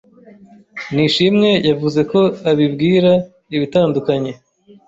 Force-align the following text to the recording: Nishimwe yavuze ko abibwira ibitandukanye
Nishimwe 0.93 1.49
yavuze 1.69 2.01
ko 2.11 2.19
abibwira 2.51 3.11
ibitandukanye 3.55 4.31